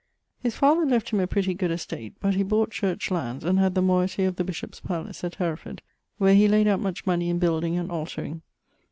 [0.39, 3.75] His father left him a pretty good estate, but he bought church lands and had
[3.75, 5.83] the moeity of the bishop's palace, at Hereford,
[6.17, 8.41] where he layd out much money in building and altering.